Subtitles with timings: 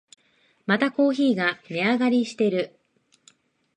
[0.65, 2.75] またコーヒーが値上がりしてる